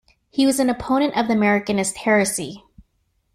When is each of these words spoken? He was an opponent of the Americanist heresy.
He 0.31 0.47
was 0.47 0.59
an 0.59 0.67
opponent 0.71 1.15
of 1.15 1.27
the 1.27 1.35
Americanist 1.35 1.95
heresy. 1.97 2.63